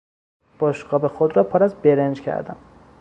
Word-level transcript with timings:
بشقاب 0.59 1.07
خود 1.07 1.37
را 1.37 1.43
پر 1.43 1.63
از 1.63 1.75
برنج 1.75 2.21
کردم. 2.21 2.57